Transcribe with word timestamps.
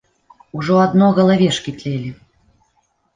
Ужо 0.61 0.77
адно 0.85 1.09
галавешкі 1.17 1.73
тлелі. 1.83 2.09